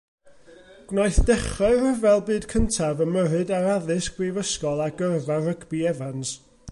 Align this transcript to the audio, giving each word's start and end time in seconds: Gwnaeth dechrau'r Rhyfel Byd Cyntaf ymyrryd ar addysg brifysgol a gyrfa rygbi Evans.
Gwnaeth 0.91 1.19
dechrau'r 1.27 1.75
Rhyfel 1.83 2.23
Byd 2.29 2.47
Cyntaf 2.55 3.05
ymyrryd 3.07 3.53
ar 3.59 3.69
addysg 3.75 4.17
brifysgol 4.23 4.85
a 4.87 4.89
gyrfa 5.03 5.41
rygbi 5.49 5.87
Evans. 5.95 6.33